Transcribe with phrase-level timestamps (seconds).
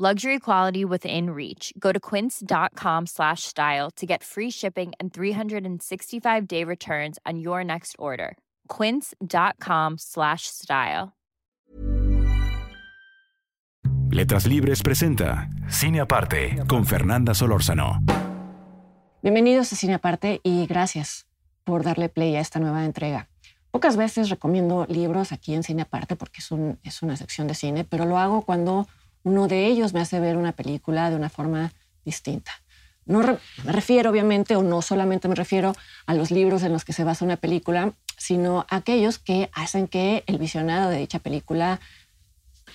[0.00, 1.72] Luxury quality within reach.
[1.76, 7.64] Go to quince.com slash style to get free shipping and 365 day returns on your
[7.64, 8.36] next order.
[8.68, 11.14] Quince.com slash style.
[14.12, 17.98] Letras Libres presenta Cine Aparte con Fernanda Solórzano.
[19.20, 21.26] Bienvenidos a Cine Aparte y gracias
[21.64, 23.28] por darle play a esta nueva entrega.
[23.72, 27.54] Pocas veces recomiendo libros aquí en Cine Aparte porque es, un, es una sección de
[27.54, 28.86] cine, pero lo hago cuando
[29.22, 31.72] uno de ellos me hace ver una película de una forma
[32.04, 32.52] distinta.
[33.06, 35.74] No me refiero, obviamente, o no solamente me refiero
[36.06, 39.88] a los libros en los que se basa una película, sino a aquellos que hacen
[39.88, 41.80] que el visionado de dicha película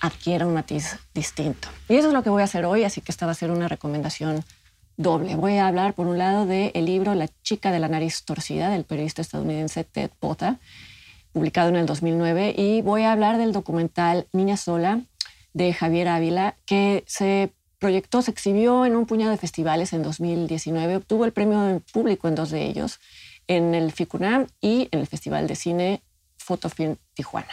[0.00, 1.68] adquiera un matiz distinto.
[1.88, 3.52] Y eso es lo que voy a hacer hoy, así que esta va a ser
[3.52, 4.44] una recomendación
[4.96, 5.36] doble.
[5.36, 8.84] Voy a hablar, por un lado, del libro La chica de la nariz torcida, del
[8.84, 10.58] periodista estadounidense Ted Pota,
[11.32, 15.00] publicado en el 2009, y voy a hablar del documental Niña Sola,
[15.54, 20.96] de Javier Ávila, que se proyectó, se exhibió en un puñado de festivales en 2019,
[20.96, 23.00] obtuvo el premio público en dos de ellos,
[23.46, 26.02] en el FICUNAM y en el Festival de Cine
[26.38, 27.52] Fotofilm Tijuana.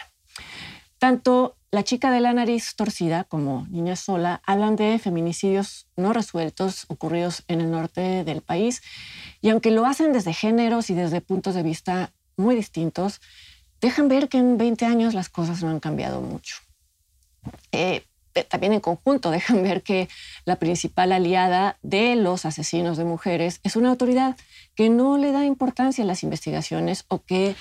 [0.99, 6.83] Tanto La chica de la nariz torcida como Niña sola hablan de feminicidios no resueltos
[6.89, 8.81] ocurridos en el norte del país
[9.39, 13.21] y aunque lo hacen desde géneros y desde puntos de vista muy distintos,
[13.79, 16.57] dejan ver que en 20 años las cosas no han cambiado mucho.
[17.71, 20.09] Eh, eh, también en conjunto dejan ver que
[20.45, 24.37] la principal aliada de los asesinos de mujeres es una autoridad
[24.75, 27.55] que no le da importancia a las investigaciones o que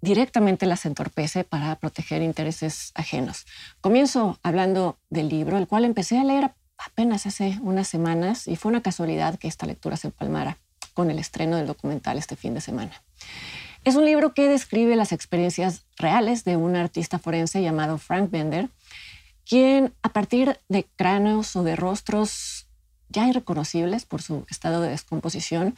[0.00, 3.46] directamente las entorpece para proteger intereses ajenos.
[3.80, 8.70] Comienzo hablando del libro, el cual empecé a leer apenas hace unas semanas y fue
[8.70, 10.58] una casualidad que esta lectura se empalmara
[10.94, 13.02] con el estreno del documental este fin de semana.
[13.84, 18.68] Es un libro que describe las experiencias reales de un artista forense llamado Frank Bender,
[19.48, 22.66] quien a partir de cráneos o de rostros
[23.08, 25.76] ya irreconocibles por su estado de descomposición,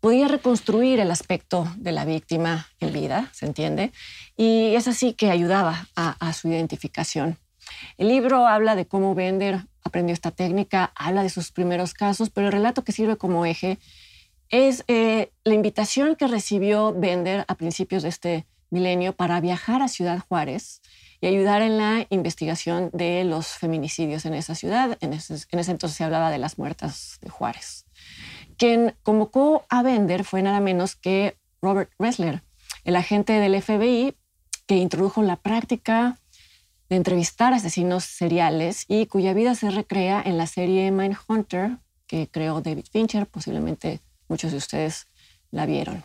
[0.00, 3.90] podía reconstruir el aspecto de la víctima en vida, ¿se entiende?
[4.36, 7.38] Y es así que ayudaba a, su identificación.
[7.96, 12.48] El libro habla de cómo Bender aprendió esta técnica, habla de sus primeros casos, pero
[12.48, 13.78] el relato que sirve como eje
[14.50, 19.88] es eh, la invitación que recibió Bender a principios de este milenio para viajar a
[19.88, 20.82] Ciudad Juárez
[21.24, 24.98] y ayudar en la investigación de los feminicidios en esa ciudad.
[25.00, 27.86] En ese, entonces se hablaba de las muertas de Juárez.
[28.58, 32.42] Quien convocó a Bender fue nada menos que Robert Ressler,
[32.84, 34.14] el agente del FBI
[34.66, 36.18] que introdujo la práctica
[36.90, 42.60] de entrevistar asesinos seriales y cuya vida se recrea en la serie Mindhunter que creó
[42.60, 45.06] David Fincher, posiblemente muchos de ustedes
[45.50, 46.04] la vieron.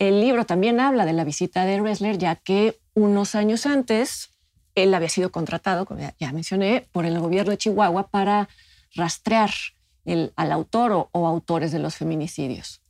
[0.00, 4.30] El libro también habla de la visita de Ressler, ya que unos años antes
[4.74, 8.48] él había sido contratado, como ya, mencioné, por el gobierno de Chihuahua para
[8.94, 9.50] rastrear
[10.36, 12.80] al autor o, autores de los feminicidios.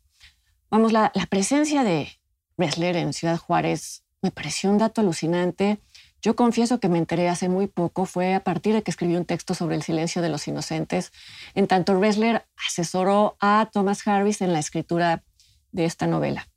[0.71, 2.09] Vamos, la, presencia de
[2.57, 5.81] Ressler en Ciudad Juárez me pareció un dato alucinante.
[6.23, 9.25] Yo confieso que me enteré hace muy poco, fue a partir de que escribí un
[9.25, 11.13] texto sobre el silencio de los inocentes.
[11.55, 15.25] En tanto, Ressler asesoró a Thomas Harris en la escritura
[15.73, 16.49] de esta novela.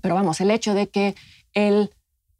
[0.00, 1.14] Pero vamos, el hecho de que
[1.54, 1.90] él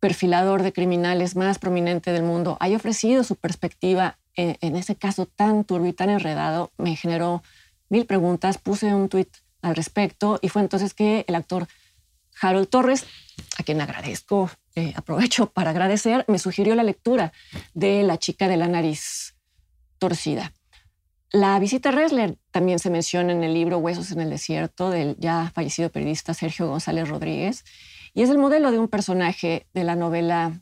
[0.01, 5.65] perfilador de criminales más prominente del mundo haya ofrecido su perspectiva en, ese caso tan
[5.65, 7.43] turbio y tan enredado, me generó
[7.91, 8.57] mil preguntas.
[8.57, 9.29] Puse un tuit
[9.61, 11.69] al respecto y fue entonces que el actor
[12.41, 13.05] Harold Torres,
[13.59, 17.33] a quien agradezco, eh, aprovecho para agradecer, me sugirió la lectura
[17.75, 19.35] de La chica de la nariz
[19.99, 20.55] torcida.
[21.33, 25.17] La visita a Ressler también se menciona en el libro Huesos en el desierto del
[25.19, 27.65] ya fallecido periodista Sergio González Rodríguez
[28.15, 30.61] y es el modelo de un personaje de la novela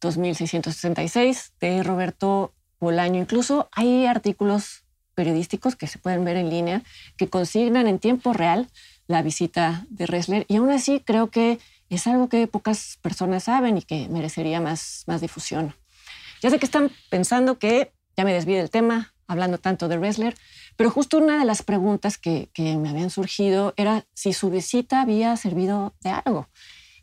[0.00, 3.20] 2666 de Roberto Bolaño.
[3.20, 4.84] Incluso hay artículos
[5.14, 6.82] periodísticos que se pueden ver en línea
[7.16, 8.68] que consignan en tiempo real
[9.06, 11.58] la visita de Ressler y aún así creo que
[11.90, 15.74] es algo que pocas personas saben y que merecería más, más difusión.
[16.40, 20.36] Ya sé que están pensando que ya me desvío del tema hablando tanto de Ressler,
[20.76, 25.02] pero justo una de las preguntas que, que me habían surgido era si su visita
[25.02, 26.48] había servido de algo.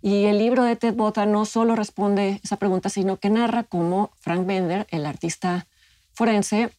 [0.02, 4.12] Y el libro de Ted Bota no solo responde esa pregunta, sino que narra cómo
[4.20, 5.68] Frank Bender, el artista
[6.14, 6.72] forense,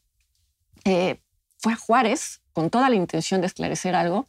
[0.84, 1.20] eh,
[1.58, 4.26] fue a Juárez con toda la intención de esclarecer algo,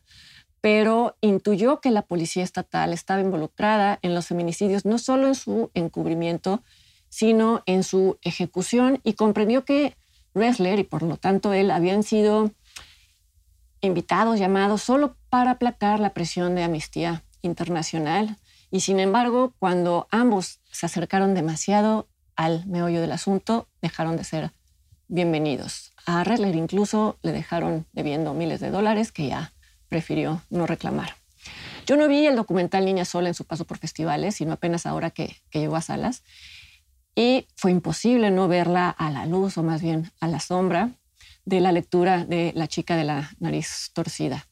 [0.62, 5.72] pero intuyó que la policía estatal estaba involucrada en los feminicidios, no solo en su
[5.74, 6.64] encubrimiento,
[7.10, 9.96] sino en su ejecución, y comprendió que
[10.36, 12.52] Ressler y por lo tanto él habían sido
[13.82, 18.38] invitados, llamados, solo para aplacar la presión de Amnistía Internacional.
[18.71, 24.51] Y sin embargo, cuando ambos se acercaron demasiado al meollo del asunto, dejaron de ser
[25.07, 25.92] bienvenidos.
[26.06, 29.54] A Ressler incluso le dejaron debiendo miles de dólares que ya
[29.88, 31.16] prefirió no reclamar.
[31.88, 35.10] Yo no vi el documental Niña Sola en su paso por festivales, sino apenas ahora
[35.10, 36.24] que, que llegó a salas.
[37.16, 40.92] Y fue imposible no verla a la luz, o más bien a la sombra,
[41.45, 44.45] de la lectura de La chica de la nariz torcida.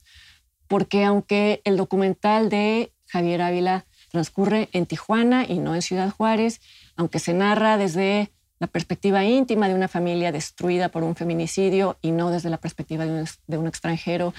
[0.68, 6.62] Porque aunque el documental de Javier Ávila transcurre en Tijuana y no en Ciudad Juárez,
[6.96, 12.12] aunque se narra desde la perspectiva íntima de una familia destruida por un feminicidio y
[12.12, 14.34] no desde la perspectiva de un, extranjero,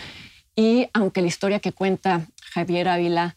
[0.56, 3.36] y aunque la historia que cuenta Javier Ávila,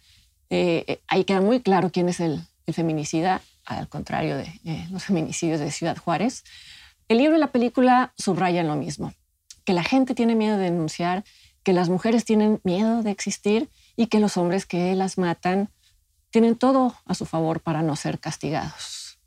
[0.49, 2.41] eh, ahí queda muy claro quién es el,
[2.73, 6.43] feminicida, al contrario de eh, los feminicidios de Ciudad Juárez,
[7.09, 9.13] el libro y la película subrayan lo mismo,
[9.65, 11.25] que la gente tiene miedo de denunciar,
[11.63, 15.69] que las mujeres tienen miedo de existir y que los hombres que las matan
[16.31, 19.19] tienen todo a su favor para no ser castigados.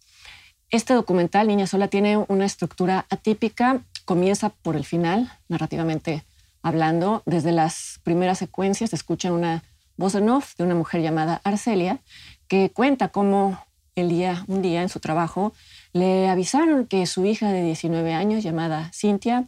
[0.71, 6.25] Este documental, Niña Sola, tiene una estructura atípica, comienza por el final, narrativamente
[6.62, 7.23] hablando.
[7.27, 9.62] Desde las primeras secuencias se escucha una
[9.97, 12.01] voz en off de una mujer llamada Arcelia,
[12.49, 13.65] que cuenta cómo
[13.95, 15.53] el día, un día en su trabajo
[15.93, 19.45] le avisaron que su hija de 19 años, llamada Cintia,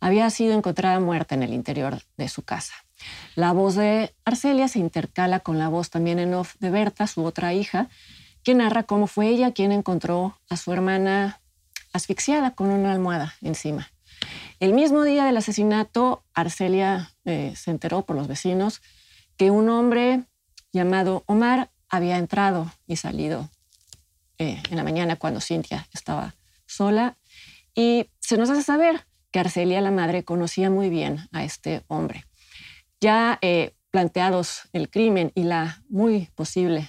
[0.00, 2.74] había sido encontrada muerta en el interior de su casa.
[3.34, 7.24] La voz de Arcelia se intercala con la voz también en off de Berta, su
[7.24, 7.88] otra hija,
[8.42, 11.40] quien narra cómo fue ella quien encontró a su hermana
[11.92, 13.90] asfixiada con una almohada encima.
[14.60, 18.82] El mismo día del asesinato, Arcelia eh, se enteró por los vecinos
[19.36, 20.24] que un hombre
[20.72, 23.48] llamado Omar había entrado y salido
[24.38, 26.34] eh, en la mañana cuando Cintia estaba
[26.66, 27.16] sola.
[27.74, 32.27] Y se nos hace saber que Arcelia, la madre, conocía muy bien a este hombre.
[33.00, 36.88] Ya eh, planteados el crimen y la muy posible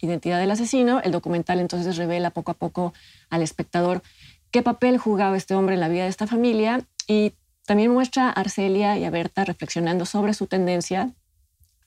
[0.00, 2.92] identidad del asesino, el documental entonces revela poco a poco
[3.30, 4.02] al espectador
[4.50, 7.34] qué papel jugaba este hombre en la vida de esta familia y
[7.64, 11.14] también muestra a Arcelia y a Berta reflexionando sobre su tendencia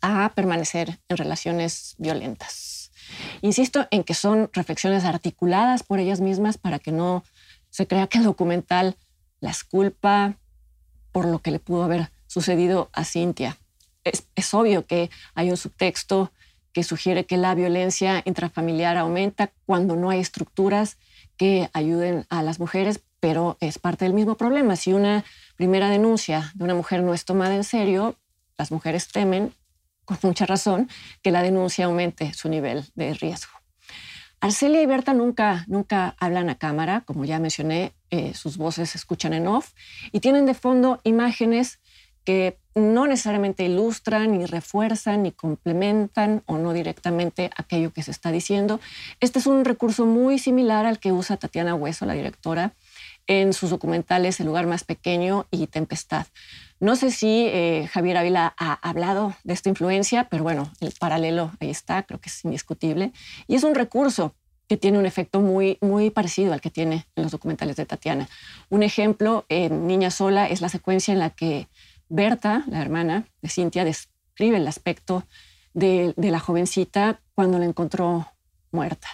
[0.02, 2.92] a permanecer en relaciones violentas.
[3.42, 7.24] Insisto en que son reflexiones articuladas por ellas mismas para que no
[7.70, 8.96] se crea que el documental
[9.42, 10.38] las culpa
[11.12, 13.56] por lo que le pudo haber sucedido a Cintia.
[14.04, 16.34] Es, obvio que hay un subtexto
[16.74, 20.98] que sugiere que la violencia intrafamiliar aumenta cuando no hay estructuras
[21.38, 24.76] que ayuden a las mujeres, pero es parte del mismo problema.
[24.76, 25.24] Si una
[25.56, 28.18] primera denuncia de una mujer no es tomada en serio,
[28.58, 29.54] las mujeres temen
[30.04, 30.90] con mucha razón,
[31.24, 33.54] que la denuncia aumente su nivel de riesgo.
[34.42, 38.98] Arcelia y Berta nunca, nunca hablan a cámara, como ya mencioné, eh, sus voces se
[38.98, 39.72] escuchan en off
[40.12, 41.80] y tienen de fondo imágenes
[42.26, 48.32] que no necesariamente ilustran, ni refuerzan, ni complementan o no directamente aquello que se está
[48.32, 48.82] diciendo.
[49.22, 52.74] Este es un recurso muy similar al que usa Tatiana Hueso, la directora,
[53.28, 56.28] en sus documentales El lugar más pequeño y Tempestad.
[56.80, 61.52] No sé si eh, Javier Ávila ha hablado de esta influencia, pero bueno, el paralelo
[61.62, 63.14] ahí está, creo que es indiscutible.
[63.48, 64.36] Y es un recurso
[64.68, 68.28] que tiene un efecto muy, muy parecido al que tiene en los documentales de Tatiana.
[68.70, 71.68] Un ejemplo en Niña Sola es la secuencia en la que
[72.10, 75.24] Berta, la hermana de Cintia, describe el aspecto
[75.74, 78.28] de, la jovencita cuando la encontró
[78.72, 79.08] muerta.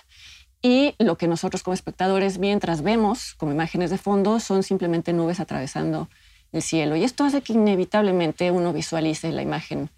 [0.62, 5.40] Y lo que nosotros como espectadores, mientras vemos como imágenes de fondo, son simplemente nubes
[5.40, 6.10] atravesando
[6.52, 6.96] el cielo.
[6.96, 9.90] Y esto hace que inevitablemente uno visualice la imagen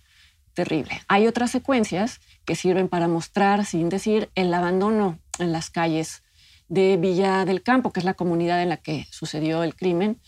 [0.54, 1.02] terrible.
[1.08, 6.24] Hay otras secuencias que sirven para mostrar, sin decir, el abandono en las calles
[6.70, 10.22] de Villa del Campo, que es la comunidad en la que sucedió el crimen,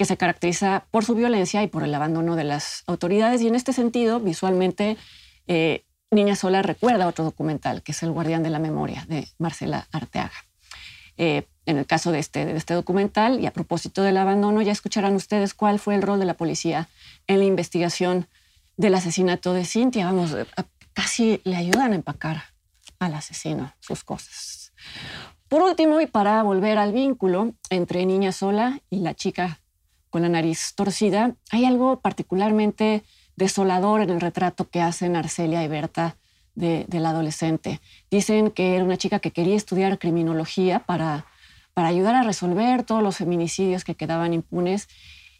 [0.00, 3.42] que se caracteriza por su violencia y por el abandono de las autoridades.
[3.42, 4.96] Y en este sentido, visualmente,
[5.46, 9.88] eh, Niña Sola recuerda otro documental, que es El Guardián de la Memoria, de Marcela
[9.92, 10.32] Arteaga.
[11.18, 13.40] Eh, en el caso de este, de este documental.
[13.40, 16.88] Y a propósito del abandono, ya escucharán ustedes cuál fue el rol de la policía
[17.26, 18.26] en la investigación
[18.78, 20.06] del asesinato de Cintia.
[20.06, 20.34] Vamos,
[20.94, 22.44] casi le ayudan a empacar
[23.00, 24.72] al asesino sus cosas.
[25.46, 29.60] Por último, y para volver al vínculo entre Niña Sola y la chica
[30.10, 33.02] con la nariz torcida, hay algo particularmente
[33.36, 36.16] desolador en el retrato que hacen Arcelia y Berta
[36.54, 37.80] de, del adolescente.
[38.10, 41.26] Dicen que era una chica que quería estudiar criminología para
[41.74, 44.88] para ayudar a resolver todos los feminicidios que quedaban impunes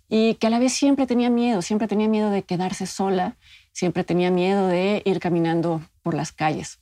[0.09, 3.37] y que a la vez siempre tenía miedo, siempre tenía miedo de quedarse sola
[3.73, 6.81] siempre tenía miedo de ir caminando por las calles.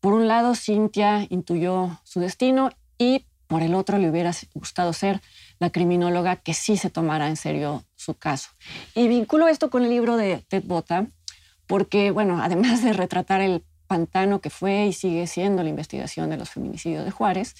[0.00, 5.20] Por un lado, Cynthia intuyó su destino y por el otro le hubiera gustado ser
[5.60, 8.50] la criminóloga que sí se tomara en serio su caso.
[8.94, 11.06] Y vinculo esto con el libro de Ted Bota,
[11.68, 16.38] porque, bueno, además de retratar el pantano que fue y sigue siendo la investigación de
[16.38, 17.54] los feminicidios de Juárez,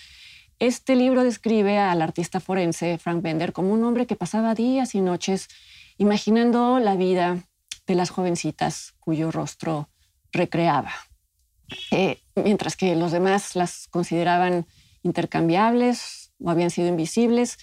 [0.58, 5.00] este libro describe al artista forense Frank Bender como un hombre que pasaba días y
[5.00, 5.48] noches
[5.96, 7.38] imaginando la vida
[7.86, 9.88] de las jovencitas cuyo rostro
[10.32, 10.92] recreaba,
[11.90, 14.66] eh, mientras que los demás las consideraban
[15.02, 17.58] intercambiables o habían sido invisibles.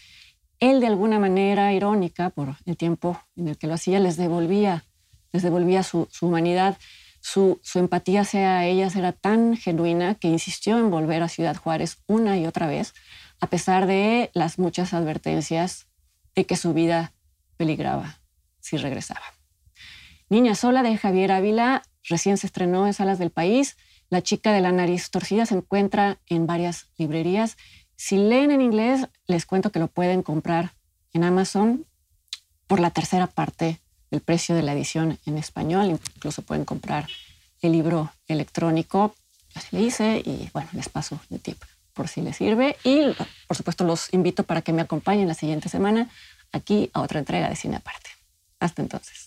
[0.60, 4.86] Él de alguna manera irónica, por el tiempo en el que lo hacía, les devolvía,
[5.32, 6.78] les devolvía su humanidad
[7.30, 12.38] su, empatía hacia ellas era tan genuina que insistió en volver a Ciudad Juárez una
[12.38, 12.94] y otra vez,
[13.42, 15.88] a pesar de las muchas advertencias
[16.36, 17.14] de que su vida
[17.58, 18.22] peligraba
[18.62, 19.24] si regresaba.
[20.30, 23.76] Niña sola de Javier Ávila recién se estrenó en salas del país.
[24.10, 27.58] La chica de la nariz torcida se encuentra en varias librerías.
[27.98, 30.74] Si leen en inglés, les cuento que lo pueden comprar
[31.14, 31.86] en Amazon
[32.68, 36.00] por la tercera parte el precio de la edición en español.
[36.16, 37.08] Incluso pueden comprar
[37.62, 39.16] el libro electrónico.
[39.56, 41.62] Así le hice y bueno, les paso el tip
[41.94, 42.78] por si les sirve.
[42.84, 43.02] Y
[43.48, 46.10] por supuesto los invito para que me acompañen la siguiente semana
[46.52, 48.12] aquí a otra entrega de Cine Aparte.
[48.60, 49.27] Hasta entonces.